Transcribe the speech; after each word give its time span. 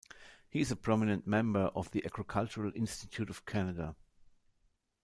He 0.49 0.61
is 0.61 0.71
a 0.71 0.75
prominent 0.75 1.27
member 1.27 1.65
of 1.75 1.91
the 1.91 2.03
Agricultural 2.03 2.71
Institute 2.73 3.29
of 3.29 3.45
Canada. 3.45 3.95